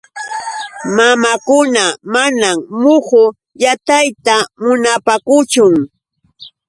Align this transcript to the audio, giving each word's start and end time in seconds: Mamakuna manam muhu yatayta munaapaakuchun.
Mamakuna 0.95 1.83
manam 2.13 2.57
muhu 2.81 3.23
yatayta 3.63 4.35
munaapaakuchun. 4.63 5.73